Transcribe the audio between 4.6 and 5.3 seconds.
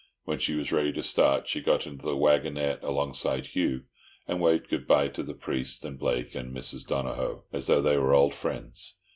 good bye to